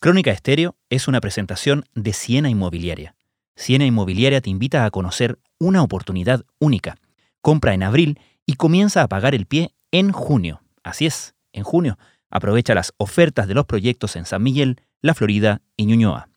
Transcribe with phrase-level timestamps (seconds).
[0.00, 3.16] Crónica Estéreo es una presentación de Siena Inmobiliaria.
[3.56, 6.98] Siena Inmobiliaria te invita a conocer una oportunidad única.
[7.40, 10.62] Compra en abril y comienza a pagar el pie en junio.
[10.84, 11.98] Así es, en junio.
[12.30, 16.28] Aprovecha las ofertas de los proyectos en San Miguel, La Florida y Ñuñoa.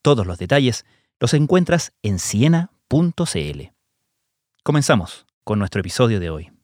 [0.00, 0.84] Todos los detalles
[1.18, 3.62] los encuentras en siena.cl.
[4.62, 6.57] Comenzamos con nuestro episodio de hoy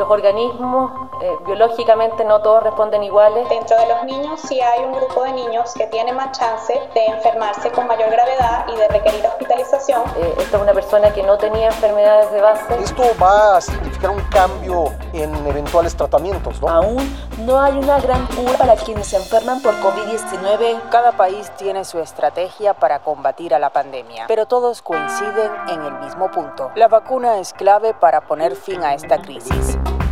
[0.00, 3.46] los organismos eh, biológicamente no todos responden iguales.
[3.50, 7.06] Dentro de los niños sí hay un grupo de niños que tiene más chance de
[7.06, 10.02] enfermarse con mayor gravedad y de requerir hospitalización.
[10.16, 12.82] Eh, esta es una persona que no tenía enfermedades de base.
[12.82, 16.68] Esto va a significar un cambio en eventuales tratamientos, ¿no?
[16.68, 20.88] Aún no hay una gran cura para quienes se enferman por COVID-19.
[20.90, 25.92] Cada país tiene su estrategia para combatir a la pandemia, pero todos coinciden en el
[25.98, 26.70] mismo punto.
[26.74, 29.78] La vacuna es clave para poner fin a esta crisis.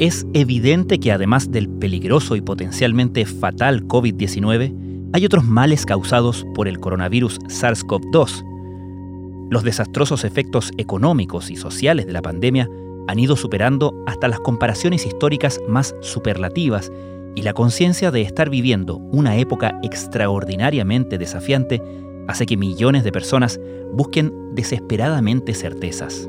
[0.00, 6.68] Es evidente que además del peligroso y potencialmente fatal COVID-19, hay otros males causados por
[6.68, 9.50] el coronavirus SARS-CoV-2.
[9.50, 12.66] Los desastrosos efectos económicos y sociales de la pandemia
[13.08, 16.90] han ido superando hasta las comparaciones históricas más superlativas
[17.34, 21.82] y la conciencia de estar viviendo una época extraordinariamente desafiante
[22.26, 23.60] hace que millones de personas
[23.92, 26.26] busquen desesperadamente certezas.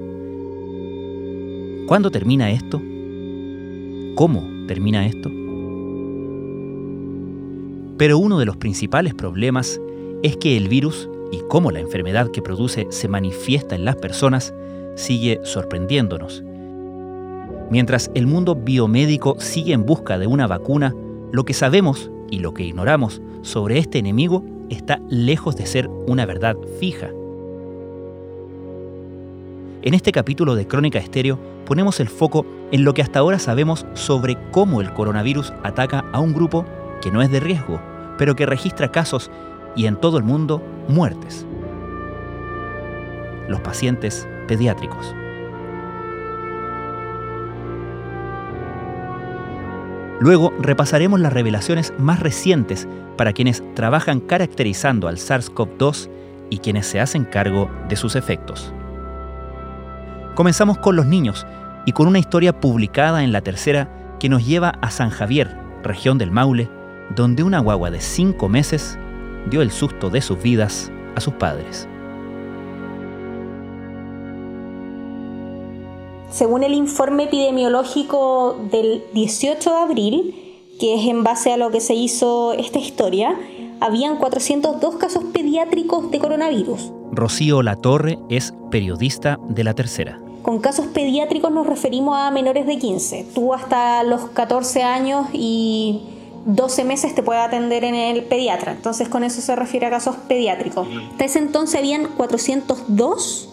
[1.88, 2.81] ¿Cuándo termina esto?
[4.16, 5.31] ¿Cómo termina esto?
[7.98, 9.80] Pero uno de los principales problemas
[10.22, 14.54] es que el virus y cómo la enfermedad que produce se manifiesta en las personas
[14.95, 16.44] sigue sorprendiéndonos.
[17.70, 20.94] Mientras el mundo biomédico sigue en busca de una vacuna,
[21.32, 26.26] lo que sabemos y lo que ignoramos sobre este enemigo está lejos de ser una
[26.26, 27.10] verdad fija.
[29.83, 31.39] En este capítulo de Crónica Estéreo
[31.71, 36.20] ponemos el foco en lo que hasta ahora sabemos sobre cómo el coronavirus ataca a
[36.20, 36.65] un grupo
[37.02, 37.80] que no es de riesgo,
[38.17, 39.32] pero que registra casos
[39.73, 41.45] y en todo el mundo muertes.
[43.48, 45.15] Los pacientes pediátricos.
[50.20, 56.09] Luego repasaremos las revelaciones más recientes para quienes trabajan caracterizando al SARS-CoV-2
[56.49, 58.73] y quienes se hacen cargo de sus efectos.
[60.36, 61.45] Comenzamos con los niños
[61.86, 66.17] y con una historia publicada en la tercera que nos lleva a San Javier, región
[66.17, 66.69] del Maule,
[67.15, 68.97] donde una guagua de cinco meses
[69.49, 71.87] dio el susto de sus vidas a sus padres.
[76.30, 80.36] Según el informe epidemiológico del 18 de abril,
[80.80, 83.36] que es en base a lo que se hizo esta historia,
[83.81, 86.91] habían 402 casos pediátricos de coronavirus.
[87.11, 90.21] Rocío Latorre es periodista de La Tercera.
[90.41, 93.27] Con casos pediátricos nos referimos a menores de 15.
[93.35, 96.09] Tú hasta los 14 años y
[96.45, 98.71] 12 meses te puede atender en el pediatra.
[98.71, 100.87] Entonces con eso se refiere a casos pediátricos.
[101.11, 103.49] Hasta ese entonces habían 402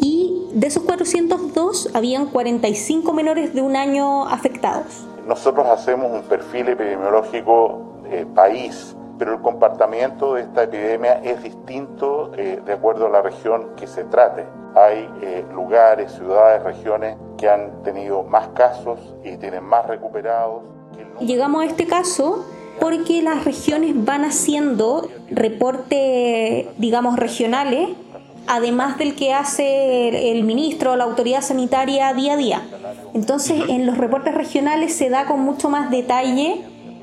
[0.00, 5.04] y de esos 402 habían 45 menores de un año afectados.
[5.26, 12.32] Nosotros hacemos un perfil epidemiológico eh, país pero el comportamiento de esta epidemia es distinto
[12.36, 14.44] eh, de acuerdo a la región que se trate.
[14.74, 20.62] Hay eh, lugares, ciudades, regiones que han tenido más casos y tienen más recuperados.
[21.20, 22.46] Llegamos a este caso
[22.80, 27.90] porque las regiones van haciendo reportes, digamos, regionales,
[28.46, 32.62] además del que hace el ministro o la autoridad sanitaria día a día.
[33.14, 36.62] Entonces, en los reportes regionales se da con mucho más detalle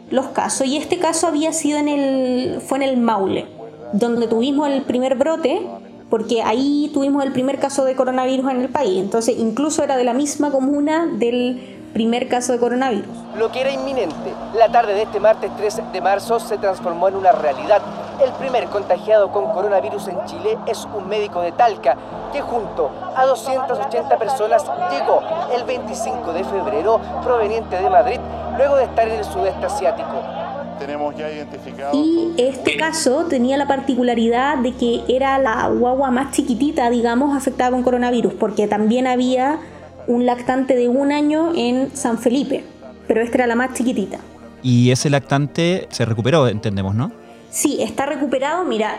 [0.09, 3.45] los casos y este caso había sido en el fue en el Maule,
[3.93, 5.61] donde tuvimos el primer brote,
[6.09, 10.03] porque ahí tuvimos el primer caso de coronavirus en el país, entonces incluso era de
[10.03, 13.07] la misma comuna del primer caso de coronavirus.
[13.37, 17.15] Lo que era inminente, la tarde de este martes 3 de marzo se transformó en
[17.15, 17.81] una realidad.
[18.23, 21.95] El primer contagiado con coronavirus en Chile es un médico de Talca
[22.33, 25.21] que junto a 280 personas llegó
[25.55, 28.19] el 25 de febrero proveniente de Madrid
[28.57, 30.38] luego de estar en el sudeste asiático.
[30.79, 31.91] Tenemos ya identificado.
[31.93, 37.71] Y este caso tenía la particularidad de que era la guagua más chiquitita, digamos, afectada
[37.71, 39.59] con coronavirus, porque también había
[40.07, 42.63] un lactante de un año en San Felipe,
[43.07, 44.19] pero esta era la más chiquitita.
[44.63, 47.11] Y ese lactante se recuperó, entendemos, ¿no?
[47.51, 48.65] Sí, está recuperado.
[48.65, 48.97] Mira,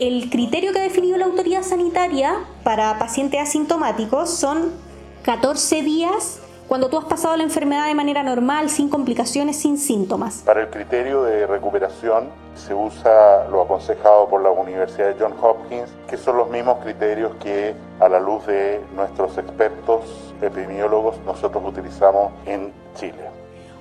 [0.00, 4.70] el criterio que ha definido la autoridad sanitaria para pacientes asintomáticos son
[5.22, 10.42] 14 días cuando tú has pasado la enfermedad de manera normal, sin complicaciones, sin síntomas.
[10.44, 15.88] Para el criterio de recuperación se usa lo aconsejado por la Universidad de Johns Hopkins,
[16.08, 20.02] que son los mismos criterios que a la luz de nuestros expertos
[20.42, 23.30] epidemiólogos nosotros utilizamos en Chile.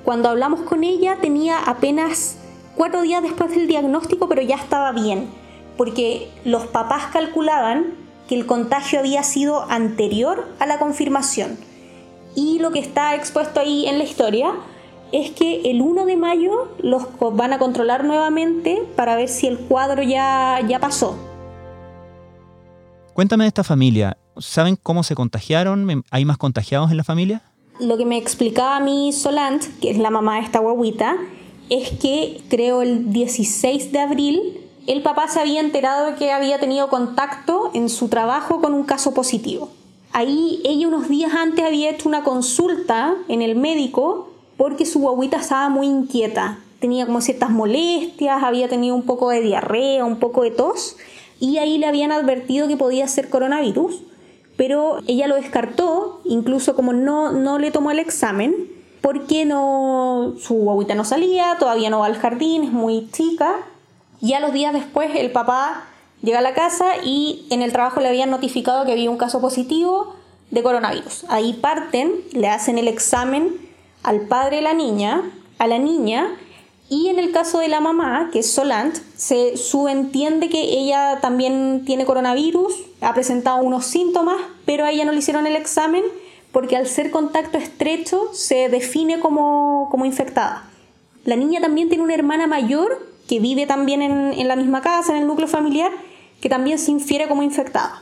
[0.05, 2.37] Cuando hablamos con ella tenía apenas
[2.77, 5.29] cuatro días después del diagnóstico, pero ya estaba bien,
[5.75, 7.95] porque los papás calculaban
[8.29, 11.66] que el contagio había sido anterior a la confirmación.
[12.37, 14.53] Y lo que está expuesto ahí en la historia
[15.11, 19.57] es que el 1 de mayo los van a controlar nuevamente para ver si el
[19.57, 21.17] cuadro ya, ya pasó.
[23.15, 24.17] Cuéntame de esta familia.
[24.37, 26.03] ¿Saben cómo se contagiaron?
[26.11, 27.41] ¿Hay más contagiados en la familia?
[27.79, 31.15] Lo que me explicaba a mí Solant, que es la mamá de esta guaguita,
[31.71, 36.59] es que creo el 16 de abril el papá se había enterado de que había
[36.59, 39.71] tenido contacto en su trabajo con un caso positivo.
[40.17, 45.37] Ahí ella unos días antes había hecho una consulta en el médico porque su guaguita
[45.37, 46.57] estaba muy inquieta.
[46.79, 50.97] Tenía como ciertas molestias, había tenido un poco de diarrea, un poco de tos
[51.39, 54.01] y ahí le habían advertido que podía ser coronavirus,
[54.55, 58.55] pero ella lo descartó, incluso como no, no le tomó el examen,
[59.01, 63.57] porque no, su guaguita no salía, todavía no va al jardín, es muy chica.
[64.19, 65.83] Y a los días después el papá
[66.21, 69.39] Llega a la casa y en el trabajo le habían notificado que había un caso
[69.39, 70.15] positivo
[70.51, 71.25] de coronavirus.
[71.29, 73.55] Ahí parten, le hacen el examen
[74.03, 75.21] al padre de la niña,
[75.59, 76.35] a la niña,
[76.89, 81.83] y en el caso de la mamá, que es Solant, se subentiende que ella también
[81.85, 86.03] tiene coronavirus, ha presentado unos síntomas, pero a ella no le hicieron el examen
[86.53, 90.69] porque al ser contacto estrecho se define como, como infectada.
[91.25, 95.11] La niña también tiene una hermana mayor que vive también en, en la misma casa,
[95.11, 95.91] en el núcleo familiar,
[96.41, 98.01] que también se infiere como infectada.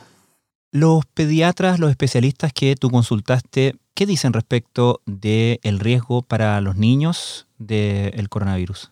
[0.72, 6.76] Los pediatras, los especialistas que tú consultaste, ¿qué dicen respecto del el riesgo para los
[6.76, 8.90] niños del coronavirus?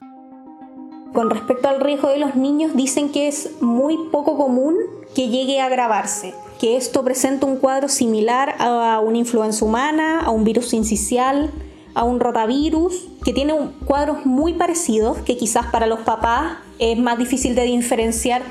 [1.12, 4.76] Con respecto al riesgo de los niños, dicen que es muy poco común
[5.14, 10.30] que llegue a agravarse, que esto presenta un cuadro similar a una influenza humana, a
[10.30, 11.50] un virus sincicial,
[11.94, 13.54] a un rotavirus, que tiene
[13.84, 18.42] cuadros muy parecidos, que quizás para los papás es más difícil de diferenciar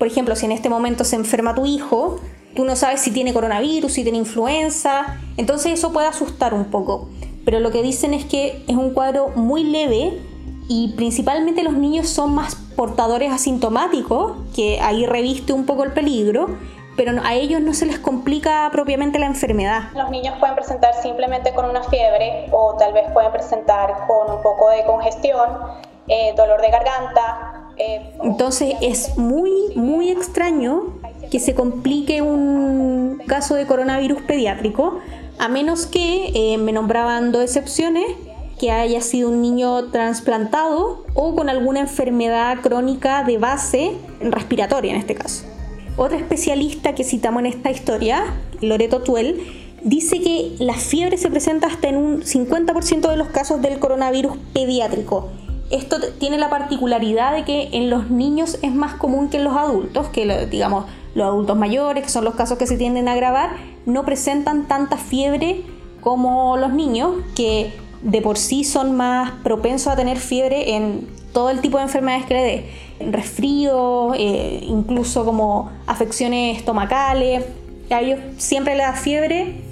[0.00, 2.20] por ejemplo, si en este momento se enferma tu hijo,
[2.56, 7.10] tú no sabes si tiene coronavirus, si tiene influenza, entonces eso puede asustar un poco.
[7.44, 10.18] Pero lo que dicen es que es un cuadro muy leve
[10.68, 16.46] y principalmente los niños son más portadores asintomáticos, que ahí reviste un poco el peligro,
[16.96, 19.90] pero a ellos no se les complica propiamente la enfermedad.
[19.94, 24.42] Los niños pueden presentar simplemente con una fiebre o tal vez pueden presentar con un
[24.42, 25.58] poco de congestión,
[26.08, 27.69] eh, dolor de garganta,
[28.22, 30.94] entonces es muy, muy extraño
[31.30, 34.98] que se complique un caso de coronavirus pediátrico,
[35.38, 38.04] a menos que, eh, me nombraban dos excepciones,
[38.58, 44.98] que haya sido un niño trasplantado o con alguna enfermedad crónica de base respiratoria en
[44.98, 45.44] este caso.
[45.96, 48.22] Otra especialista que citamos en esta historia,
[48.60, 49.40] Loreto Tuel,
[49.82, 54.36] dice que la fiebre se presenta hasta en un 50% de los casos del coronavirus
[54.52, 55.30] pediátrico
[55.70, 59.56] esto tiene la particularidad de que en los niños es más común que en los
[59.56, 63.50] adultos, que digamos los adultos mayores, que son los casos que se tienden a agravar,
[63.86, 65.62] no presentan tanta fiebre
[66.00, 67.72] como los niños, que
[68.02, 72.26] de por sí son más propensos a tener fiebre en todo el tipo de enfermedades
[72.26, 77.44] que le dé, resfrío, eh, incluso como afecciones estomacales.
[77.90, 79.62] A ellos siempre le da fiebre,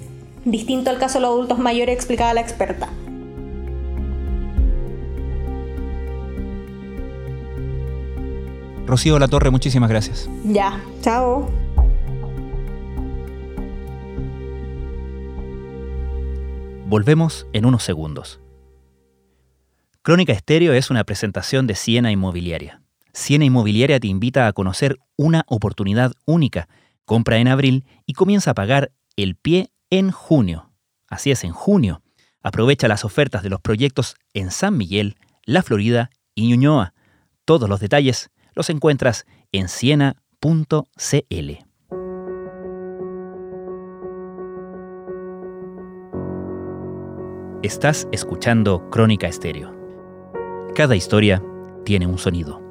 [0.45, 2.89] distinto al caso de los adultos mayores, explicaba la experta.
[8.89, 10.27] Rocío La Torre, muchísimas gracias.
[10.43, 11.47] Ya, chao.
[16.87, 18.41] Volvemos en unos segundos.
[20.01, 22.81] Crónica Estéreo es una presentación de Siena Inmobiliaria.
[23.13, 26.67] Siena Inmobiliaria te invita a conocer una oportunidad única.
[27.05, 30.71] Compra en abril y comienza a pagar el pie en junio.
[31.07, 32.01] Así es, en junio.
[32.41, 35.15] Aprovecha las ofertas de los proyectos en San Miguel,
[35.45, 36.95] La Florida y Ñuñoa.
[37.45, 40.15] Todos los detalles los encuentras en siena.cl.
[47.63, 49.73] Estás escuchando Crónica Estéreo.
[50.75, 51.41] Cada historia
[51.85, 52.61] tiene un sonido.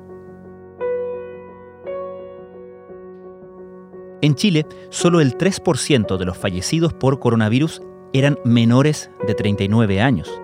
[4.20, 7.80] En Chile, solo el 3% de los fallecidos por coronavirus
[8.12, 10.38] eran menores de 39 años.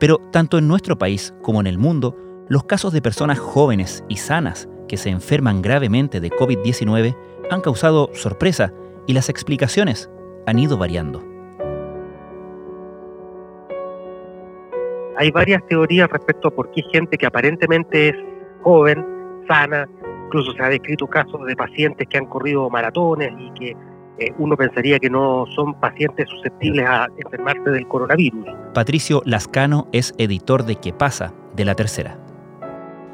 [0.00, 2.16] Pero tanto en nuestro país como en el mundo,
[2.48, 7.14] los casos de personas jóvenes y sanas que se enferman gravemente de COVID-19
[7.50, 8.72] han causado sorpresa
[9.06, 10.10] y las explicaciones
[10.46, 11.22] han ido variando.
[15.18, 18.16] Hay varias teorías respecto a por qué gente que aparentemente es
[18.62, 19.04] joven,
[19.48, 19.88] sana,
[20.26, 23.76] incluso se ha descrito casos de pacientes que han corrido maratones y que
[24.18, 28.46] eh, uno pensaría que no son pacientes susceptibles a enfermarse del coronavirus.
[28.74, 31.34] Patricio Lascano es editor de ¿Qué pasa?
[31.54, 32.27] de la tercera.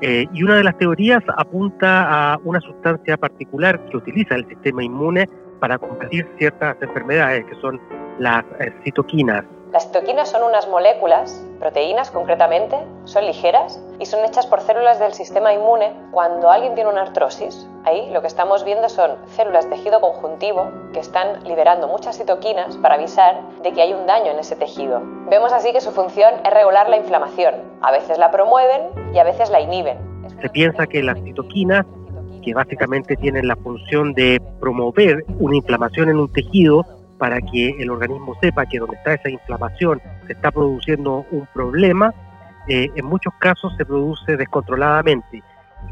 [0.01, 4.83] Eh, y una de las teorías apunta a una sustancia particular que utiliza el sistema
[4.83, 5.29] inmune
[5.61, 7.81] para combatir ciertas enfermedades, que son
[8.19, 9.45] las eh, citoquinas.
[9.75, 15.15] Las citoquinas son unas moléculas, proteínas concretamente, son ligeras y son hechas por células del
[15.15, 15.93] sistema inmune.
[16.13, 20.71] Cuando alguien tiene una artrosis, ahí lo que estamos viendo son células de tejido conjuntivo
[20.93, 25.03] que están liberando muchas citoquinas para avisar de que hay un daño en ese tejido.
[25.29, 27.57] Vemos así que su función es regular la inflamación.
[27.83, 29.99] A veces la promueven y a veces la inhiben.
[30.41, 31.85] Se piensa que las citoquinas
[32.45, 36.85] que básicamente tienen la función de promover una inflamación en un tejido,
[37.19, 42.13] para que el organismo sepa que donde está esa inflamación se está produciendo un problema,
[42.69, 45.43] eh, en muchos casos se produce descontroladamente.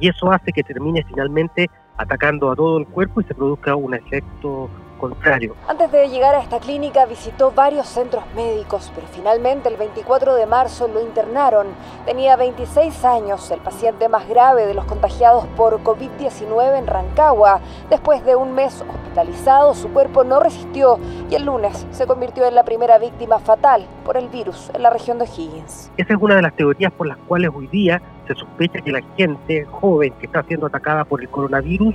[0.01, 3.95] Y eso hace que termine finalmente atacando a todo el cuerpo y se produzca un
[3.95, 4.71] efecto
[5.03, 5.57] contrario.
[5.67, 10.47] Antes de llegar a esta clínica visitó varios centros médicos, pero finalmente el 24 de
[10.47, 11.67] marzo lo internaron.
[12.07, 17.61] Tenía 26 años, el paciente más grave de los contagiados por COVID-19 en Rancagua.
[17.91, 22.55] Después de un mes hospitalizado, su cuerpo no resistió y el lunes se convirtió en
[22.55, 25.91] la primera víctima fatal por el virus en la región de Higgins.
[25.97, 29.03] Esa es una de las teorías por las cuales hoy día se sospecha que la
[29.17, 31.93] gente joven que está siendo atacada por el coronavirus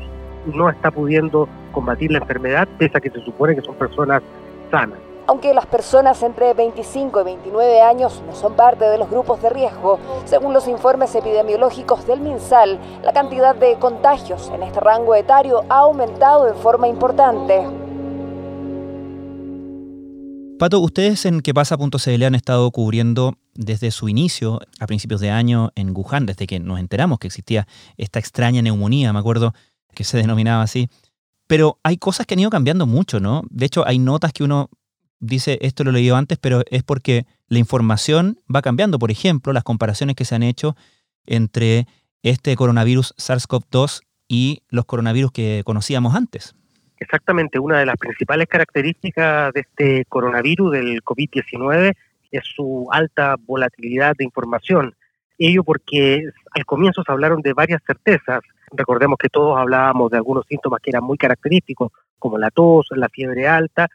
[0.53, 4.23] no está pudiendo combatir la enfermedad, pese a que se supone que son personas
[4.71, 4.97] sanas.
[5.27, 9.51] Aunque las personas entre 25 y 29 años no son parte de los grupos de
[9.51, 15.65] riesgo, según los informes epidemiológicos del MinSal, la cantidad de contagios en este rango etario
[15.69, 17.63] ha aumentado en forma importante.
[20.57, 25.95] Pato, ustedes en quepasa.cl han estado cubriendo desde su inicio, a principios de año, en
[25.95, 27.67] Wuhan, desde que nos enteramos que existía
[27.97, 29.53] esta extraña neumonía, me acuerdo
[29.93, 30.89] que se denominaba así.
[31.47, 33.43] Pero hay cosas que han ido cambiando mucho, ¿no?
[33.49, 34.69] De hecho, hay notas que uno
[35.19, 38.99] dice, esto lo leí antes, pero es porque la información va cambiando.
[38.99, 40.75] Por ejemplo, las comparaciones que se han hecho
[41.25, 41.87] entre
[42.21, 46.53] este coronavirus SARS-CoV-2 y los coronavirus que conocíamos antes.
[46.99, 51.93] Exactamente, una de las principales características de este coronavirus, del COVID-19,
[52.31, 54.95] es su alta volatilidad de información.
[55.37, 60.45] Ello porque al comienzo se hablaron de varias certezas, Recordemos que todos hablábamos de algunos
[60.45, 63.89] síntomas que eran muy característicos, como la tos, la fiebre alta,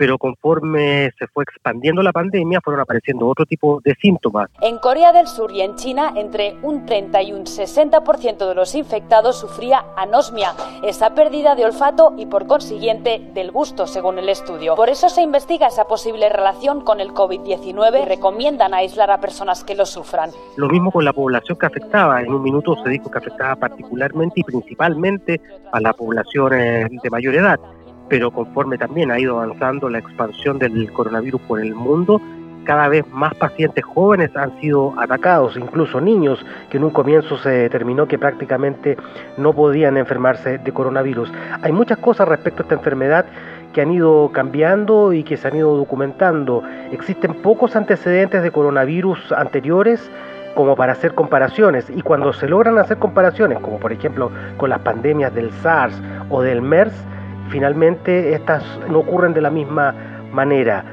[0.00, 4.48] pero conforme se fue expandiendo la pandemia fueron apareciendo otro tipo de síntomas.
[4.62, 8.74] En Corea del Sur y en China, entre un 30 y un 60% de los
[8.74, 14.74] infectados sufría anosmia, esa pérdida de olfato y por consiguiente del gusto, según el estudio.
[14.74, 19.64] Por eso se investiga esa posible relación con el COVID-19 y recomiendan aislar a personas
[19.64, 20.30] que lo sufran.
[20.56, 22.22] Lo mismo con la población que afectaba.
[22.22, 27.10] En un minuto se dijo que afectaba particularmente y principalmente a la población eh, de
[27.10, 27.60] mayor edad
[28.10, 32.20] pero conforme también ha ido avanzando la expansión del coronavirus por el mundo,
[32.64, 37.50] cada vez más pacientes jóvenes han sido atacados, incluso niños que en un comienzo se
[37.50, 38.98] determinó que prácticamente
[39.38, 41.32] no podían enfermarse de coronavirus.
[41.62, 43.26] Hay muchas cosas respecto a esta enfermedad
[43.72, 46.62] que han ido cambiando y que se han ido documentando.
[46.90, 50.10] Existen pocos antecedentes de coronavirus anteriores
[50.56, 54.80] como para hacer comparaciones y cuando se logran hacer comparaciones, como por ejemplo con las
[54.80, 55.94] pandemias del SARS
[56.28, 56.92] o del MERS,
[57.50, 59.92] finalmente estas no ocurren de la misma
[60.32, 60.84] manera.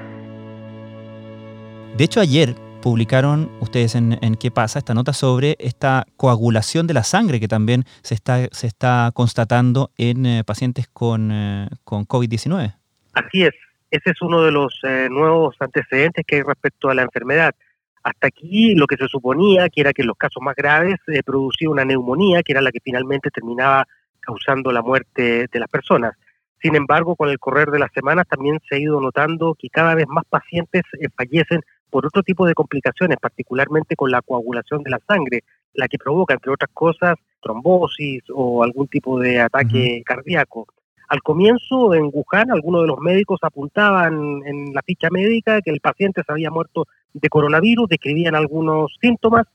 [1.96, 7.04] De hecho, ayer publicaron ustedes en, qué pasa esta nota sobre esta coagulación de la
[7.04, 12.76] sangre que también se está, se está constatando en eh, pacientes con, eh, con COVID-19.
[13.14, 13.54] Así es,
[13.90, 17.56] ese es uno de los eh, nuevos antecedentes que hay respecto a la enfermedad.
[18.04, 20.96] Hasta aquí lo que se suponía, que era que en los casos más graves
[21.26, 23.86] producía una neumonía, que era la que finalmente terminaba
[24.22, 26.14] causando la muerte de las personas.
[26.62, 29.96] Sin embargo, con el correr de las semanas también se ha ido notando que cada
[29.96, 34.92] vez más pacientes eh, fallecen por otro tipo de complicaciones, particularmente con la coagulación de
[34.92, 40.68] la sangre, la que provoca, entre otras cosas, trombosis o algún tipo de ataque cardíaco.
[41.08, 45.80] Al comienzo, en Wuhan, algunos de los médicos apuntaban en la ficha médica que el
[45.80, 49.46] paciente se había muerto de coronavirus, describían algunos síntomas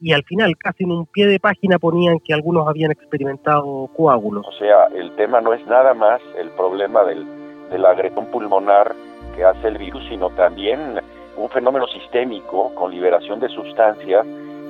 [0.00, 4.46] y al final, casi en un pie de página, ponían que algunos habían experimentado coágulos.
[4.46, 7.24] O sea, el tema no es nada más el problema del,
[7.70, 8.94] de la agresión pulmonar
[9.36, 11.00] que hace el virus, sino también
[11.36, 14.26] un fenómeno sistémico con liberación de sustancias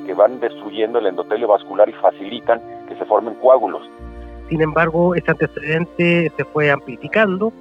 [0.07, 3.83] que van destruyendo el endotelio vascular y facilitan que se formen coágulos.
[4.49, 7.53] Sin embargo, ese antecedente se fue amplificando,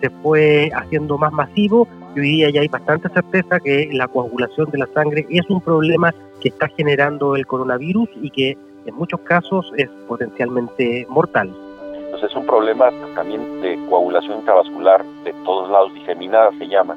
[0.00, 4.70] se fue haciendo más masivo y hoy día ya hay bastante certeza que la coagulación
[4.70, 9.20] de la sangre es un problema que está generando el coronavirus y que en muchos
[9.20, 11.54] casos es potencialmente mortal.
[11.94, 16.96] Entonces es un problema también de coagulación intravascular de todos lados, diseminada se llama.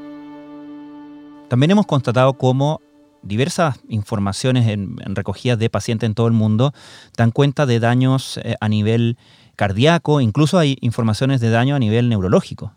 [1.48, 2.82] También hemos constatado cómo
[3.22, 6.72] diversas informaciones en, recogidas de pacientes en todo el mundo
[7.18, 9.18] dan cuenta de daños eh, a nivel
[9.56, 12.74] cardíaco, incluso hay informaciones de daño a nivel neurológico.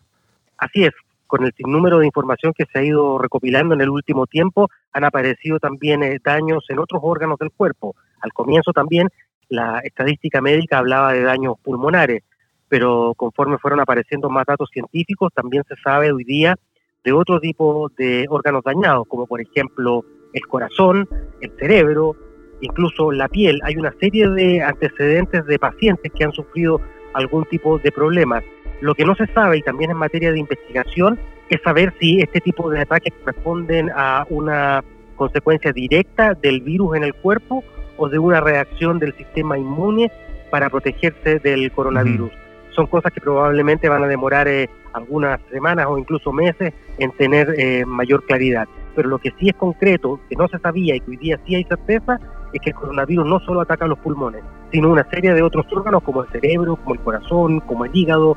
[0.61, 0.93] Así es,
[1.26, 5.05] con el sinnúmero de información que se ha ido recopilando en el último tiempo, han
[5.05, 7.97] aparecido también eh, daños en otros órganos del cuerpo.
[8.21, 9.09] Al comienzo también
[9.49, 12.23] la estadística médica hablaba de daños pulmonares,
[12.69, 16.57] pero conforme fueron apareciendo más datos científicos, también se sabe hoy día
[17.02, 21.09] de otro tipo de órganos dañados, como por ejemplo el corazón,
[21.40, 22.14] el cerebro,
[22.61, 23.59] incluso la piel.
[23.64, 26.81] Hay una serie de antecedentes de pacientes que han sufrido
[27.14, 28.45] algún tipo de problemas.
[28.80, 31.18] Lo que no se sabe, y también en materia de investigación,
[31.49, 34.82] es saber si este tipo de ataques responden a una
[35.16, 37.62] consecuencia directa del virus en el cuerpo
[37.99, 40.10] o de una reacción del sistema inmune
[40.50, 42.30] para protegerse del coronavirus.
[42.75, 47.54] Son cosas que probablemente van a demorar eh, algunas semanas o incluso meses en tener
[47.58, 48.66] eh, mayor claridad.
[48.94, 51.54] Pero lo que sí es concreto, que no se sabía y que hoy día sí
[51.54, 52.18] hay certeza,
[52.52, 56.02] es que el coronavirus no solo ataca los pulmones, sino una serie de otros órganos
[56.02, 58.37] como el cerebro, como el corazón, como el hígado,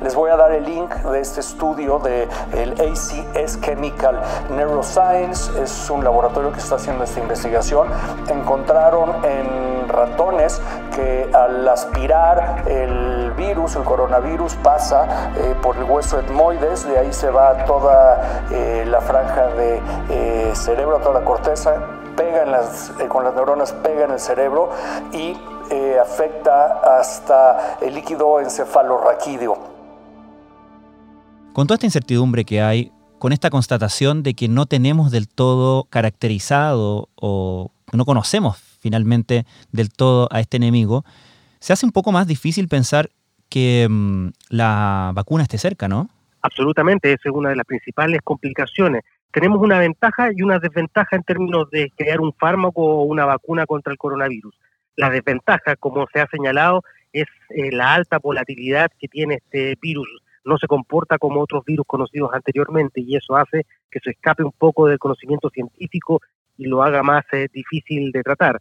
[0.00, 5.90] Les voy a dar el link de este estudio de el ACS Chemical Neuroscience, es
[5.90, 7.88] un laboratorio que está haciendo esta investigación.
[8.28, 10.60] Encontraron en ratones
[10.94, 17.12] que al aspirar el virus, el coronavirus, pasa eh, por el hueso etmoides, de ahí
[17.12, 19.80] se va toda eh, la franja de
[20.10, 21.74] eh, cerebro, toda la corteza,
[22.16, 24.70] pega en las, con las neuronas, pega en el cerebro
[25.12, 25.36] y
[26.00, 29.54] afecta hasta el líquido encefalorraquídeo.
[31.52, 35.84] Con toda esta incertidumbre que hay, con esta constatación de que no tenemos del todo
[35.84, 41.04] caracterizado o no conocemos finalmente del todo a este enemigo,
[41.58, 43.10] se hace un poco más difícil pensar
[43.48, 46.08] que mm, la vacuna esté cerca, ¿no?
[46.42, 49.02] Absolutamente, esa es una de las principales complicaciones.
[49.32, 53.66] Tenemos una ventaja y una desventaja en términos de crear un fármaco o una vacuna
[53.66, 54.54] contra el coronavirus.
[54.96, 56.82] La desventaja, como se ha señalado,
[57.12, 60.08] es eh, la alta volatilidad que tiene este virus
[60.46, 64.52] no se comporta como otros virus conocidos anteriormente y eso hace que se escape un
[64.52, 66.20] poco del conocimiento científico
[66.56, 68.60] y lo haga más eh, difícil de tratar.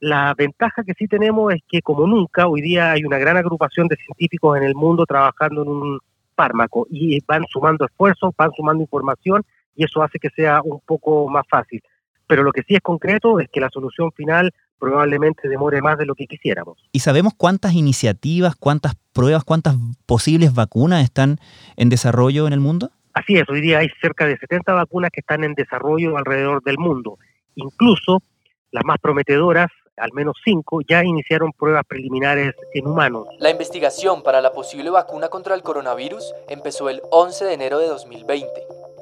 [0.00, 3.86] La ventaja que sí tenemos es que como nunca hoy día hay una gran agrupación
[3.86, 5.98] de científicos en el mundo trabajando en un
[6.34, 9.44] fármaco y van sumando esfuerzos, van sumando información
[9.76, 11.80] y eso hace que sea un poco más fácil.
[12.26, 16.06] Pero lo que sí es concreto es que la solución final probablemente demore más de
[16.06, 16.78] lo que quisiéramos.
[16.90, 21.38] ¿Y sabemos cuántas iniciativas, cuántas pruebas, cuántas posibles vacunas están
[21.76, 22.90] en desarrollo en el mundo?
[23.12, 26.78] Así es, hoy día hay cerca de 70 vacunas que están en desarrollo alrededor del
[26.78, 27.18] mundo.
[27.54, 28.22] Incluso
[28.70, 33.26] las más prometedoras, al menos cinco, ya iniciaron pruebas preliminares en humanos.
[33.38, 37.88] La investigación para la posible vacuna contra el coronavirus empezó el 11 de enero de
[37.88, 38.48] 2020,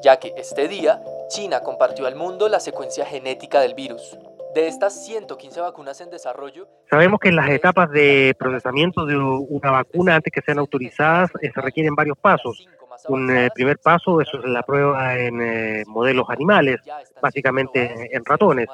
[0.03, 4.17] ya que este día China compartió al mundo la secuencia genética del virus.
[4.55, 6.69] De estas 115 vacunas en desarrollo...
[6.89, 11.51] Sabemos que en las etapas de procesamiento de una vacuna, antes que sean autorizadas, eh,
[11.53, 12.67] se requieren varios pasos.
[13.09, 16.81] Un eh, primer paso, eso es la prueba en eh, modelos animales,
[17.21, 18.69] básicamente en ratones.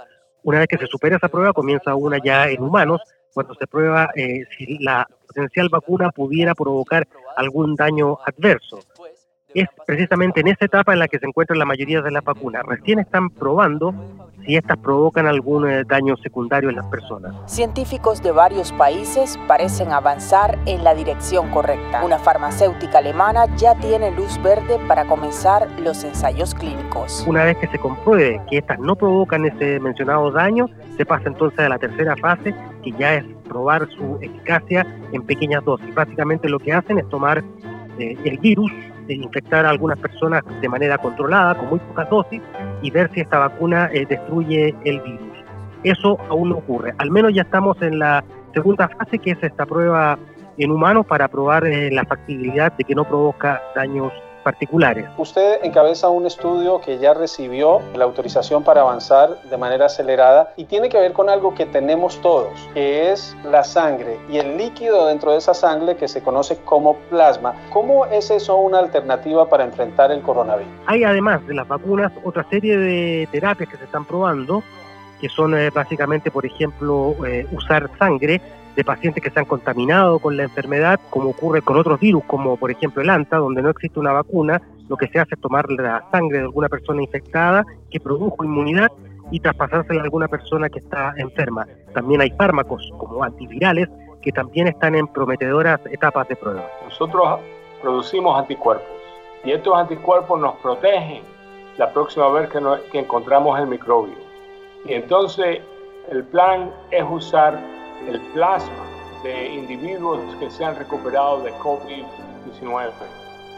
[0.45, 3.01] Una vez que se supera esa prueba, comienza una ya en humanos,
[3.33, 8.79] cuando se prueba si la potencial vacuna pudiera provocar algún daño adverso
[9.61, 12.65] es precisamente en esa etapa en la que se encuentran la mayoría de las vacunas.
[12.67, 13.95] Recién están probando
[14.45, 17.35] si estas provocan algún eh, daño secundario en las personas.
[17.51, 22.05] Científicos de varios países parecen avanzar en la dirección correcta.
[22.05, 27.25] Una farmacéutica alemana ya tiene luz verde para comenzar los ensayos clínicos.
[27.27, 31.61] Una vez que se compruebe que estas no provocan ese mencionado daño, se pasa entonces
[31.61, 35.95] a la tercera fase, que ya es probar su eficacia en pequeñas dosis.
[35.95, 37.43] Básicamente lo que hacen es tomar
[37.99, 38.73] eh, el virus,
[39.07, 42.41] de infectar a algunas personas de manera controlada, con muy pocas dosis,
[42.83, 45.45] y ver si esta vacuna eh, destruye el virus.
[45.83, 46.95] Eso aún no ocurre.
[46.99, 50.19] Al menos ya estamos en la segunda fase, que es esta prueba
[50.57, 54.13] en humanos para probar eh, la factibilidad de que no provoca daños
[54.45, 55.07] particulares.
[55.19, 60.67] Usted encabeza un estudio que ya recibió la autorización para avanzar de manera acelerada y
[60.67, 65.07] tiene que ver con algo que tenemos todos, que es la sangre y el líquido
[65.07, 67.55] dentro de esa sangre que se conoce como plasma.
[67.71, 70.73] ¿Cómo es eso una alternativa para enfrentar el coronavirus?
[70.87, 74.63] Hay además de las vacunas otra serie de terapias que se están probando,
[75.21, 78.41] que son eh, básicamente, por ejemplo, eh, usar sangre
[78.77, 82.57] de pacientes que se han contaminado con la enfermedad, como ocurre con otros virus, como
[82.57, 85.71] por ejemplo el ANTA, donde no existe una vacuna, lo que se hace es tomar
[85.71, 88.91] la sangre de alguna persona infectada que produjo inmunidad
[89.31, 91.67] y traspasársela a alguna persona que está enferma.
[91.95, 93.89] También hay fármacos como antivirales
[94.21, 96.67] que también están en prometedoras etapas de prueba.
[96.85, 97.41] Nosotros
[97.81, 98.87] producimos anticuerpos
[99.45, 101.23] y estos anticuerpos nos protegen
[101.77, 104.24] la próxima vez que, que encontramos el microbio.
[104.85, 105.61] Y entonces
[106.11, 107.59] el plan es usar
[108.07, 108.85] el plasma
[109.23, 112.93] de individuos que se han recuperado de COVID-19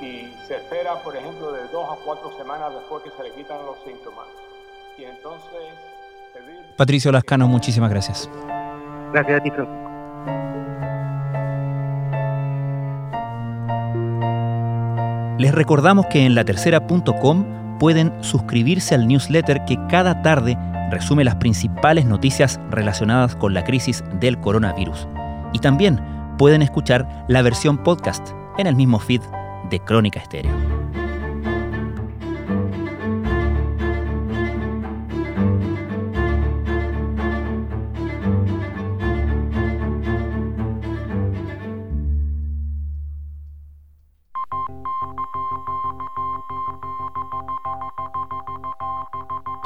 [0.00, 3.58] y se espera, por ejemplo, de dos a cuatro semanas después que se le quitan
[3.66, 4.26] los síntomas.
[4.98, 5.50] Y entonces...
[6.76, 8.30] Patricio Lascano, muchísimas gracias.
[9.12, 9.86] Gracias a ti, Francisco.
[15.38, 20.56] Les recordamos que en latercera.com pueden suscribirse al newsletter que cada tarde
[20.90, 25.08] resume las principales noticias relacionadas con la crisis del coronavirus.
[25.52, 26.00] Y también
[26.38, 29.22] pueden escuchar la versión podcast en el mismo feed
[29.70, 30.65] de Crónica Estéreo.